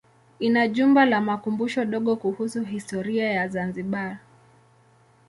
[0.39, 4.17] Ina jumba la makumbusho dogo kuhusu historia ya Zanzibar.